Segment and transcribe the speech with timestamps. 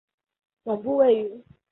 [0.63, 1.57] 总部位于韩国首尔。